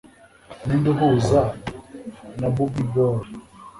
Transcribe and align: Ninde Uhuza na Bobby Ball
Ninde 0.65 0.87
Uhuza 0.93 1.41
na 2.39 2.47
Bobby 2.55 2.83
Ball 2.91 3.19